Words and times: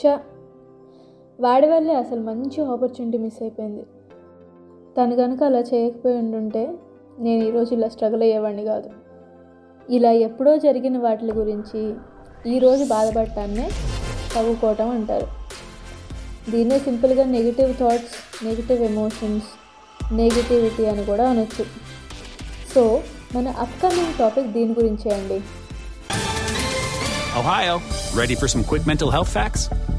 చ 0.00 0.18
వాడి 1.40 1.66
వల్లే 1.66 1.94
అసలు 1.94 2.20
మంచి 2.20 2.64
ఆపర్చునిటీ 2.64 3.18
మిస్ 3.18 3.42
అయిపోయింది. 3.42 3.82
తను 4.96 5.16
కనుక 5.16 5.42
అలా 5.44 5.58
చేయకపోయి 5.58 6.18
ఉండుంటే 6.18 6.74
నేను 7.18 7.44
ఈరోజు 7.44 7.74
ఇలా 7.74 7.88
స్ట్రగుల్ 7.88 8.22
అయ్యేవాడిని 8.22 8.64
కాదు. 8.64 8.90
ఇలా 9.90 10.10
ఎప్పుడో 10.10 10.56
జరిగిన 10.56 10.98
వాటి 10.98 11.32
గురించి 11.32 11.94
ఈరోజు 12.46 12.84
బాధపడటాన్నే 12.84 13.70
తవ్వుకోవటం 14.34 14.90
అంటారు. 14.90 15.28
దీన్నే 16.50 16.78
సింపుల్గా 16.78 17.24
negative 17.24 17.74
thoughts 17.80 18.44
negative 18.44 18.82
emotions 18.82 19.48
negativity 20.12 20.86
అని 20.86 21.04
కూడా 21.04 21.30
అనొచ్చు. 21.30 21.66
సో 22.74 23.02
మన 23.34 23.48
అప్కమింగ్ 23.48 24.18
టాపిక్ 24.18 24.46
దీని 24.46 24.72
గురించే 24.72 25.10
అండి. 25.14 25.40
Ohio, 27.40 27.74
ready 28.20 28.34
for 28.34 28.48
some 28.52 28.64
quick 28.70 28.84
mental 28.90 29.10
health 29.16 29.28
facts? 29.36 29.62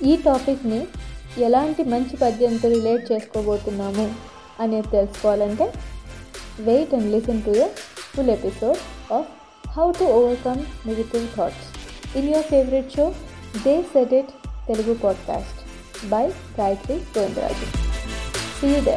ఈ 0.00 0.16
టాపిక్ని 0.16 0.86
ఎలాంటి 1.38 1.82
మంచి 1.84 2.16
పద్యంతో 2.16 2.68
రిలేట్ 2.68 3.12
చేసుకోబోతున్నాము 3.12 4.06
అనేది 4.60 4.88
తెలుసుకోవాలంటే 4.88 5.72
wait 6.60 6.94
and 6.94 7.10
listen 7.12 7.42
to 7.42 7.50
the 7.50 7.66
full 8.14 8.30
episode 8.30 8.80
of 9.12 9.30
how 9.68 9.92
to 9.92 10.04
overcome 10.04 10.62
negative 10.88 11.26
thoughts 11.36 11.68
in 12.16 12.28
your 12.28 12.46
favourite 12.46 12.92
show 12.96 13.14
they 13.64 13.82
set 13.82 14.14
it 14.14 14.32
Telugu 14.66 14.94
podcast 14.94 15.60
by 16.08 16.24
Gayatri 16.60 16.94
Govindaraju 16.94 17.68
see 18.60 18.80
they 18.80 18.96